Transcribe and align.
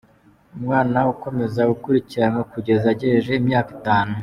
Umwana 0.57 0.97
akomeza 1.13 1.61
gukurikiranwa 1.71 2.41
kugeza 2.51 2.85
agejeje 2.93 3.31
imyaka 3.41 3.69
itanu. 3.77 4.13